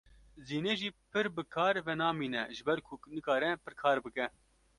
[0.47, 4.25] Zînê jî pir bi kar ve namîne ji ber ku nikare pir kar bike.